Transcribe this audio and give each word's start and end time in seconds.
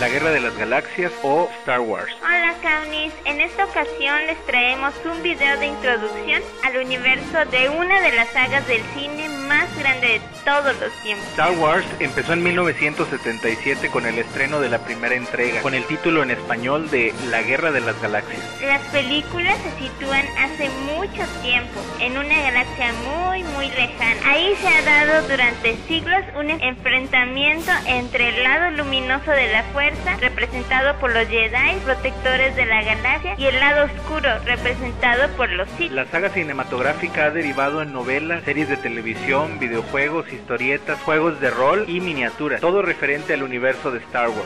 La 0.00 0.08
Guerra 0.08 0.30
de 0.30 0.40
las 0.40 0.56
Galaxias 0.56 1.12
o 1.22 1.50
Star 1.60 1.80
Wars. 1.80 2.10
Hola 2.22 2.54
Kaunis, 2.62 3.12
en 3.26 3.38
esta 3.42 3.66
ocasión 3.66 4.26
les 4.26 4.38
traemos 4.46 4.94
un 5.04 5.22
video 5.22 5.60
de 5.60 5.66
introducción 5.66 6.42
al 6.64 6.78
universo 6.78 7.44
de 7.50 7.68
una 7.68 8.00
de 8.00 8.12
las 8.12 8.30
sagas 8.30 8.66
del 8.66 8.80
cine 8.94 9.28
más 9.28 9.68
grande 9.80 10.06
de 10.06 10.20
todos 10.44 10.78
los 10.80 10.92
tiempos. 11.02 11.26
Star 11.28 11.52
Wars 11.58 11.86
empezó 11.98 12.32
en 12.32 12.42
1977 12.42 13.90
con 13.90 14.06
el 14.06 14.18
estreno 14.18 14.60
de 14.60 14.68
la 14.68 14.78
primera 14.78 15.14
entrega, 15.14 15.60
con 15.62 15.74
el 15.74 15.84
título 15.84 16.22
en 16.22 16.30
español 16.30 16.90
de 16.90 17.12
La 17.30 17.42
Guerra 17.42 17.72
de 17.72 17.80
las 17.80 18.00
Galaxias. 18.00 18.40
Las 18.62 18.82
películas 18.92 19.56
se 19.58 19.84
sitúan 19.84 20.24
hace 20.38 20.68
mucho 20.94 21.22
tiempo, 21.42 21.80
en 22.00 22.16
una 22.16 22.40
galaxia 22.42 22.92
muy 23.04 23.42
muy 23.54 23.68
lejana. 23.70 24.20
Ahí 24.24 24.54
se 24.60 24.68
ha 24.68 24.82
dado 24.82 25.28
durante 25.28 25.76
siglos 25.88 26.20
un 26.38 26.50
enfrentamiento 26.50 27.70
entre 27.86 28.28
el 28.28 28.42
lado 28.42 28.70
luminoso 28.70 29.30
de 29.30 29.52
la 29.52 29.62
fuerza, 29.64 30.16
representado 30.20 30.98
por 30.98 31.12
los 31.12 31.26
Jedi, 31.28 31.80
protectores 31.84 32.56
de 32.56 32.66
la 32.66 32.82
galaxia, 32.82 33.34
y 33.38 33.46
el 33.46 33.58
lado 33.60 33.86
oscuro, 33.86 34.28
representado 34.44 35.28
por 35.36 35.50
los 35.50 35.68
Sith. 35.76 35.92
La 35.92 36.06
saga 36.06 36.30
cinematográfica 36.30 37.26
ha 37.26 37.30
derivado 37.30 37.82
en 37.82 37.92
novelas, 37.92 38.44
series 38.44 38.68
de 38.68 38.76
televisión, 38.76 39.58
videojuegos, 39.70 40.32
historietas, 40.32 41.00
juegos 41.02 41.40
de 41.40 41.48
rol 41.48 41.84
y 41.88 42.00
miniaturas, 42.00 42.60
todo 42.60 42.82
referente 42.82 43.34
al 43.34 43.44
universo 43.44 43.92
de 43.92 44.00
Star 44.00 44.28
Wars. 44.28 44.40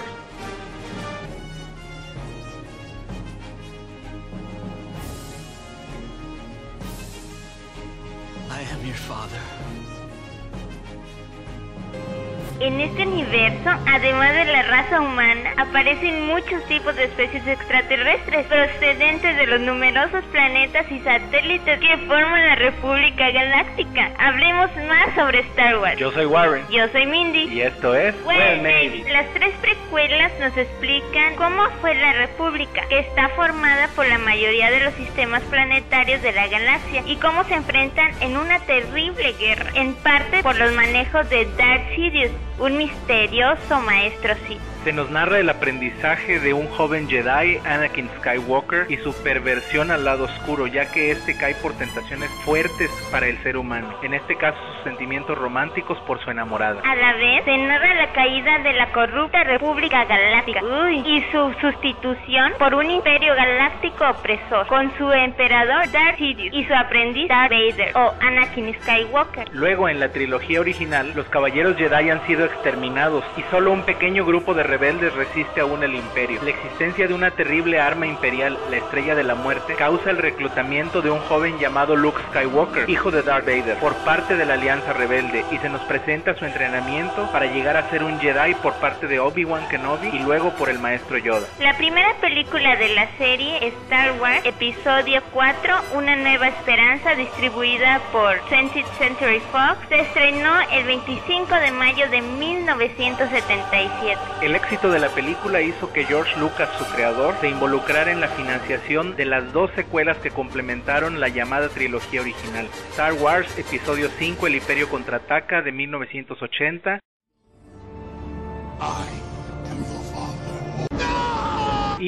En 12.64 12.80
este 12.80 13.06
universo, 13.06 13.68
además 13.86 14.32
de 14.32 14.46
la 14.46 14.62
raza 14.62 14.98
humana, 15.02 15.52
aparecen 15.59 16.27
muchos 16.28 16.64
tipos 16.64 16.96
de 16.96 17.04
especies 17.04 17.46
extraterrestres 17.46 18.46
procedentes 18.46 19.37
de 19.37 19.46
los 19.46 19.60
numerosos 19.60 20.24
planetas 20.32 20.90
y 20.90 20.98
satélites 21.01 21.79
que 21.79 21.98
forman 22.09 22.46
la 22.46 22.54
República 22.54 23.30
Galáctica. 23.32 24.12
Hablemos 24.18 24.70
más 24.88 25.15
sobre 25.15 25.40
Star 25.40 25.76
Wars. 25.76 25.98
Yo 25.98 26.10
soy 26.12 26.24
Warren 26.24 26.65
Yo 26.70 26.88
soy 26.88 27.04
Mindy. 27.04 27.52
y 27.52 27.60
esto 27.60 27.95
es 27.95 28.15
Well, 28.24 28.62
Navy. 28.62 29.04
Las 29.12 29.26
tres 29.35 29.52
precuelas 29.60 30.32
nos 30.40 30.57
explican 30.57 31.37
cómo 31.37 31.65
fue 31.82 31.95
la 31.96 32.15
República, 32.15 32.87
que 32.88 33.01
está 33.01 33.29
formada 33.37 33.88
por 33.88 34.07
la 34.09 34.16
mayoría 34.16 34.70
de 34.70 34.80
los 34.80 34.95
sistemas 34.95 35.42
planetarios 35.42 36.23
de 36.23 36.32
la 36.32 36.48
galaxia 36.48 37.02
y 37.04 37.16
cómo 37.16 37.45
se 37.45 37.57
enfrentan 37.57 38.10
en 38.23 38.38
una 38.38 38.59
terrible 38.60 39.35
guerra, 39.38 39.70
en 39.74 39.92
parte 39.96 40.42
por 40.42 40.57
los 40.57 40.73
manejos 40.73 41.29
de 41.29 41.45
Darth 41.59 41.95
Sidious, 41.95 42.32
un 42.59 42.77
misterioso 42.77 43.80
maestro 43.80 44.35
Sith. 44.47 44.73
Se 44.85 44.93
nos 44.93 45.09
narra 45.09 45.38
el 45.38 45.49
aprendizaje 45.49 46.38
de 46.40 46.52
un 46.52 46.66
joven 46.68 47.09
Jedi, 47.09 47.57
Anakin 47.65 48.07
Skywalker, 48.18 48.85
y 48.91 48.99
su 48.99 49.15
perversión 49.23 49.91
al 49.91 50.04
lado 50.04 50.24
oscuro, 50.24 50.66
ya 50.66 50.93
que 50.93 51.10
este 51.10 51.38
cae 51.38 51.54
por 51.54 51.73
tentaciones 51.73 52.29
fuertes 52.45 52.91
para 53.10 53.26
el 53.26 53.43
ser 53.43 53.57
humano. 53.57 53.88
En 54.02 54.13
este 54.13 54.37
caso, 54.37 54.59
sus 54.74 54.85
sentimientos 54.85 55.38
románticos 55.38 55.96
por 56.07 56.23
su 56.23 56.30
enamorada. 56.30 56.82
A 56.85 56.96
la 56.96 57.15
vez, 57.15 57.46
se 57.46 57.57
narra 57.57 57.95
la 57.95 58.13
caída 58.13 58.59
de 58.59 58.74
la 58.74 58.93
corrupta 58.93 59.43
República 59.45 60.04
Galáctica 60.04 60.60
Uy, 60.63 60.98
y 60.98 61.24
su 61.32 61.54
sustitución 61.63 62.52
por 62.59 62.74
un 62.74 62.91
imperio 62.91 63.35
galáctico 63.35 64.10
opresor, 64.10 64.66
con 64.66 64.93
su 64.98 65.10
emperador 65.10 65.91
Darth 65.93 66.19
Sidious 66.19 66.54
y 66.54 66.62
su 66.66 66.75
aprendiz 66.75 67.28
Darth 67.28 67.50
Vader 67.50 67.97
o 67.97 68.12
Anakin 68.21 68.75
Skywalker. 68.82 69.48
Luego, 69.54 69.88
en 69.88 69.98
la 69.98 70.10
trilogía 70.10 70.60
original, 70.60 71.15
los 71.16 71.26
caballeros 71.31 71.78
Jedi 71.78 72.10
han 72.10 72.26
sido 72.26 72.44
exterminados 72.44 73.25
y 73.38 73.43
solo 73.50 73.72
un 73.72 73.81
pequeño 73.87 74.26
grupo 74.26 74.53
de 74.53 74.73
rebeldes 74.75 75.14
resiste 75.14 75.60
aún 75.60 75.84
el 75.84 75.94
imperio. 75.94 76.42
La 76.42 76.50
existencia 76.50 77.06
de 77.06 77.14
una 77.14 77.30
terrible 77.30 77.78
arma 77.80 78.08
imperial, 78.08 78.58
la 78.70 78.78
Estrella 78.78 79.14
de 79.14 79.22
la 79.22 79.36
Muerte, 79.36 79.76
causa 79.76 80.10
el 80.10 80.19
reclutamiento 80.19 81.00
de 81.00 81.10
un 81.10 81.20
joven 81.20 81.60
llamado 81.60 81.94
Luke 81.94 82.20
Skywalker, 82.30 82.90
hijo 82.90 83.12
de 83.12 83.22
Darth 83.22 83.46
Vader, 83.46 83.78
por 83.78 83.94
parte 83.98 84.34
de 84.36 84.44
la 84.44 84.54
Alianza 84.54 84.92
Rebelde 84.92 85.44
y 85.52 85.58
se 85.58 85.68
nos 85.68 85.80
presenta 85.82 86.34
su 86.34 86.44
entrenamiento 86.44 87.30
para 87.30 87.46
llegar 87.46 87.76
a 87.76 87.88
ser 87.88 88.02
un 88.02 88.18
Jedi 88.18 88.56
por 88.56 88.72
parte 88.80 89.06
de 89.06 89.20
Obi-Wan 89.20 89.68
Kenobi 89.68 90.08
y 90.08 90.18
luego 90.18 90.50
por 90.54 90.68
el 90.68 90.80
maestro 90.80 91.18
Yoda. 91.18 91.46
La 91.60 91.76
primera 91.76 92.12
película 92.20 92.74
de 92.74 92.88
la 92.96 93.06
serie 93.16 93.68
Star 93.84 94.20
Wars, 94.20 94.44
episodio 94.44 95.22
4, 95.32 95.74
Una 95.94 96.16
nueva 96.16 96.48
esperanza, 96.48 97.14
distribuida 97.14 98.00
por 98.10 98.40
20th 98.50 98.90
Century 98.98 99.40
Fox, 99.52 99.76
se 99.88 100.00
estrenó 100.00 100.52
el 100.72 100.84
25 100.84 101.54
de 101.54 101.70
mayo 101.70 102.10
de 102.10 102.22
1977. 102.22 104.18
El 104.42 104.56
éxito 104.64 104.91
de 104.91 104.98
la 104.98 105.10
película 105.10 105.60
hizo 105.60 105.92
que 105.92 106.04
George 106.04 106.41
Lucas, 106.41 106.70
su 106.78 106.86
creador, 106.86 107.34
se 107.41 107.48
involucrara 107.50 108.10
en 108.10 108.20
la 108.22 108.28
financiación 108.28 109.14
de 109.14 109.26
las 109.26 109.52
dos 109.52 109.70
secuelas 109.75 110.16
que 110.19 110.30
complementaron 110.30 111.20
la 111.20 111.28
llamada 111.28 111.69
trilogía 111.69 112.22
original. 112.22 112.66
Star 112.92 113.12
Wars 113.12 113.58
Episodio 113.58 114.08
5 114.19 114.47
El 114.47 114.54
Imperio 114.54 114.88
Contraataca 114.88 115.60
de 115.60 115.70
1980 115.70 117.00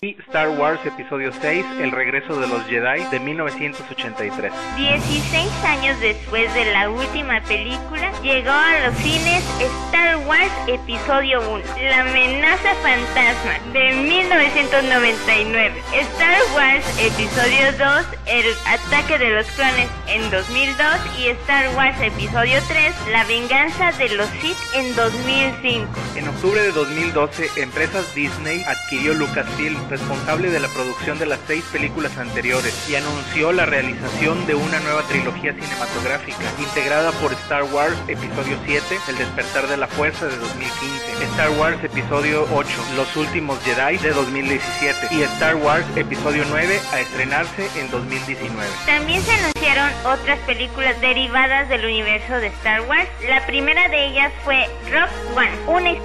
y 0.03 0.17
Star 0.27 0.51
Wars 0.51 0.81
Episodio 0.85 1.33
6 1.33 1.65
El 1.81 1.93
Regreso 1.93 2.39
de 2.41 2.49
los 2.49 2.65
Jedi 2.67 3.05
de 3.11 3.21
1983. 3.21 4.53
16 4.77 5.65
años 5.65 5.99
después 6.01 6.53
de 6.55 6.73
la 6.73 6.91
última 6.91 7.41
película, 7.43 8.13
llegó 8.23 8.51
a 8.51 8.87
los 8.87 8.97
cines 8.99 9.45
Star 9.61 10.17
Wars 10.27 10.53
Episodio 10.67 11.41
1, 11.51 11.65
La 11.83 12.01
amenaza 12.01 12.75
fantasma 12.83 13.59
de 13.73 13.93
1999, 13.93 15.83
Star 15.93 16.39
Wars 16.55 16.85
Episodio 17.01 17.73
2, 17.79 18.07
El 18.27 18.47
ataque 18.67 19.19
de 19.19 19.31
los 19.31 19.47
clones 19.53 19.89
en 20.09 20.31
2002 20.31 20.79
y 21.19 21.29
Star 21.29 21.75
Wars 21.77 22.01
Episodio 22.01 22.61
3, 22.69 22.95
La 23.13 23.25
venganza 23.25 23.93
de 23.93 24.09
los 24.11 24.29
Sith 24.41 24.57
en 24.75 24.95
2005. 24.97 25.87
En 26.17 26.29
octubre 26.29 26.61
de 26.61 26.73
2012, 26.73 27.51
Empresas 27.63 28.15
Disney 28.15 28.63
adquirió 28.65 29.15
Lucasfilm, 29.15 29.86
responsable 29.89 30.51
de 30.51 30.61
la 30.61 30.69
producción 30.69 31.19
de 31.19 31.27
las 31.27 31.41
seis 31.47 31.65
películas 31.73 32.17
anteriores, 32.19 32.89
y 32.89 32.97
anunció 32.97 33.53
la 33.53 33.67
realización 33.67 34.47
de 34.47 34.55
una 34.55 34.81
nueva 34.81 35.03
trilogía 35.03 35.53
cinematográfica, 35.53 36.45
integrada 36.59 37.13
por 37.13 37.33
Star 37.33 37.65
Wars 37.65 37.97
Episodio 38.09 38.59
7, 38.65 38.99
El 39.09 39.19
despertar 39.19 39.67
de 39.69 39.77
la 39.77 39.87
fuerza 39.87 40.27
de 40.27 40.37
2015, 40.37 41.25
Star 41.33 41.51
Wars 41.51 41.83
Episodio 41.83 42.47
8, 42.53 42.69
Los 42.97 43.17
últimos 43.17 43.59
Jedi 43.65 43.99
de 43.99 44.11
2017, 44.11 45.09
y 45.11 45.23
Star 45.23 45.57
Wars 45.57 45.87
Episodio 45.97 46.45
9 46.49 46.81
a 46.93 47.01
estrenarse 47.01 47.69
en 47.79 47.91
2019. 47.91 48.69
También 48.87 49.23
se 49.23 49.33
anunciaron 49.33 49.91
otras 50.05 50.39
películas 50.41 51.01
derivadas 51.01 51.69
del 51.69 51.85
universo 51.85 52.35
de 52.35 52.49
Star 52.49 52.83
Wars. 52.83 53.09
La 53.29 53.45
primera 53.47 53.89
de 53.89 54.07
ellas 54.07 54.33
fue 54.45 54.67
Rock 54.91 55.11
One, 55.37 55.51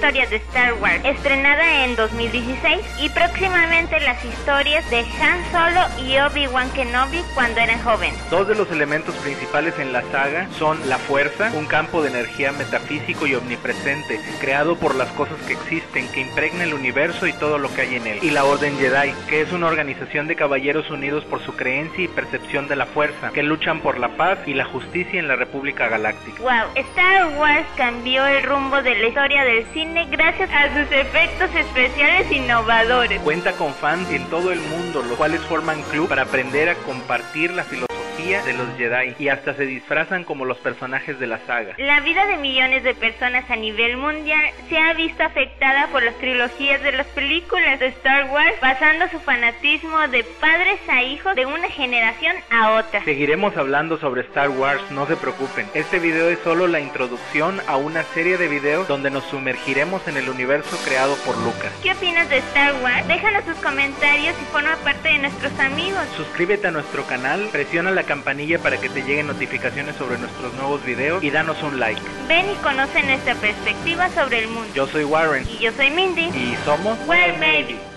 una 0.01 0.09
historia 0.09 0.29
de 0.29 0.38
Star 0.38 0.73
Wars, 0.81 1.01
estrenada 1.03 1.85
en 1.85 1.95
2016 1.95 2.79
y 3.01 3.09
próximamente 3.09 4.00
las 4.00 4.23
historias 4.25 4.89
de 4.89 5.00
Han 5.00 5.51
Solo 5.51 6.07
y 6.07 6.17
Obi-Wan 6.17 6.72
Kenobi 6.72 7.22
cuando 7.35 7.59
eran 7.59 7.79
jóvenes. 7.84 8.17
Dos 8.31 8.47
de 8.47 8.56
los 8.56 8.72
elementos 8.72 9.13
principales 9.17 9.78
en 9.78 9.94
la 9.94 10.01
saga 10.12 10.47
son 10.57 10.89
la 10.89 10.97
fuerza, 10.97 11.51
un 11.53 11.66
campo 11.66 12.01
de 12.01 12.09
energía 12.09 12.51
metafísico 12.51 13.28
y 13.28 13.35
omnipresente, 13.35 14.19
creado 14.39 14.75
por 14.75 14.95
las 14.95 15.09
cosas 15.09 15.38
que 15.45 15.53
existen, 15.53 16.12
que 16.12 16.22
impregna 16.22 16.63
el 16.63 16.73
universo 16.73 17.28
y 17.28 17.33
todo 17.33 17.59
lo 17.59 17.72
que 17.72 17.81
hay 17.81 17.95
en 17.95 18.07
él, 18.07 18.19
y 18.23 18.31
la 18.31 18.44
Orden 18.44 18.79
Jedi, 18.79 19.13
que 19.29 19.41
es 19.41 19.51
una 19.51 19.68
organización 19.68 20.28
de 20.28 20.35
caballeros 20.35 20.89
unidos 20.89 21.23
por 21.25 21.44
su 21.44 21.56
creencia 21.56 22.06
y 22.06 22.07
percepción 22.07 22.68
de 22.68 22.75
la 22.75 22.88
fuerza, 22.88 23.29
que 23.29 23.44
luchan 23.44 23.81
por 23.81 24.00
la 24.00 24.09
paz 24.18 24.39
y 24.47 24.56
la 24.56 24.66
justicia 24.66 25.19
en 25.19 25.28
la 25.28 25.35
República 25.35 25.89
Galáctica. 25.89 26.41
Wow, 26.41 26.72
Star 26.75 27.38
Wars 27.38 27.68
cambió 27.78 28.25
el 28.25 28.41
rumbo 28.44 28.81
de 28.81 28.95
la 28.95 29.07
historia 29.07 29.44
del 29.44 29.63
cine 29.73 29.91
gracias 30.09 30.50
a 30.52 30.68
sus 30.69 30.91
efectos 30.91 31.50
especiales 31.56 32.31
innovadores. 32.31 33.21
Cuenta 33.21 33.54
con 33.54 33.74
fans 33.74 34.10
en 34.12 34.25
todo 34.30 34.51
el 34.51 34.60
mundo, 34.60 35.01
los 35.04 35.18
cuales 35.18 35.42
forman 35.42 35.81
club 35.83 36.07
para 36.10 36.24
aprender 36.24 36.69
a 36.69 36.75
compartir 36.75 37.51
la 37.51 37.63
filosofía 37.63 37.90
de 38.21 38.53
los 38.53 38.77
Jedi 38.77 39.15
y 39.18 39.29
hasta 39.29 39.56
se 39.56 39.65
disfrazan 39.65 40.23
como 40.23 40.45
los 40.45 40.57
personajes 40.59 41.19
de 41.19 41.25
la 41.25 41.39
saga. 41.47 41.73
La 41.79 42.01
vida 42.01 42.27
de 42.27 42.38
millones 42.38 42.83
de 42.83 42.94
personas 42.94 43.50
a 43.50 43.56
nivel 43.56 43.97
mundial 43.97 44.45
se 44.69 44.77
ha 44.77 44.94
visto 44.94 45.23
afectada 45.23 45.88
por 45.88 46.03
las 46.03 46.13
trilogías 46.19 46.83
de 46.83 46.91
las 46.91 47.07
películas 47.07 47.79
de 47.79 47.88
Star 47.88 48.29
Wars, 48.29 48.53
pasando 48.62 49.07
su 49.09 49.19
fanatismo 49.19 50.07
de 50.09 50.23
padres 50.39 50.79
a 50.88 51.01
hijos 51.01 51.35
de 51.35 51.47
una 51.47 51.68
generación 51.69 52.35
a 52.51 52.73
otra. 52.73 53.03
Seguiremos 53.03 53.57
hablando 53.57 53.97
sobre 53.97 54.21
Star 54.21 54.50
Wars, 54.50 54.83
no 54.91 55.07
se 55.07 55.15
preocupen. 55.15 55.65
Este 55.74 55.97
video 55.97 56.29
es 56.29 56.38
solo 56.44 56.67
la 56.67 56.79
introducción 56.79 57.59
a 57.67 57.77
una 57.77 58.03
serie 58.03 58.38
de 58.38 58.47
videos 58.47 58.88
donde 58.88 59.09
nos 59.09 59.24
sumergiremos 59.25 60.07
en 60.07 60.17
el 60.17 60.29
universo 60.29 60.77
creado 60.85 61.15
por 61.25 61.35
Lucas. 61.39 61.74
¿Qué 61.81 61.91
opinas 61.91 62.29
de 62.29 62.38
Star 62.38 62.75
Wars? 62.83 63.07
Déjanos 63.07 63.45
tus 63.45 63.57
comentarios 63.57 64.35
y 64.39 64.45
forma 64.51 64.75
parte 64.83 65.09
de 65.09 65.17
nuestros 65.17 65.59
amigos. 65.59 66.03
Suscríbete 66.15 66.67
a 66.67 66.71
nuestro 66.71 67.03
canal, 67.07 67.50
presiona 67.51 67.89
la 67.89 68.03
campanilla 68.12 68.60
para 68.60 68.75
que 68.75 68.90
te 68.90 69.04
lleguen 69.04 69.28
notificaciones 69.28 69.96
sobre 69.96 70.18
nuestros 70.18 70.54
nuevos 70.56 70.84
videos 70.84 71.24
y 71.24 71.30
danos 71.30 71.63
un 71.63 71.80
like. 71.80 72.02
Ven 72.28 72.46
y 72.52 72.56
conoce 72.56 73.02
nuestra 73.04 73.36
perspectiva 73.36 74.10
sobre 74.10 74.40
el 74.40 74.50
mundo. 74.50 74.68
Yo 74.75 74.86
soy 74.86 75.06
Warren 75.06 75.48
Y 75.48 75.63
yo 75.63 75.72
soy 75.72 75.90
Mindy. 75.92 76.24
y 76.24 76.58
somos 76.66 76.98
Well, 77.08 77.38
maybe. 77.40 77.90